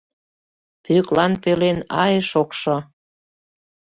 Пӧклан 0.83 1.33
пелен 1.43 1.79
ай, 2.03 2.15
шокшо... 2.29 2.75